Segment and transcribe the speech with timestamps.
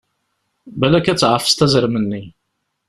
[0.79, 2.23] Balak ad tɛefseḍ azrem-nni!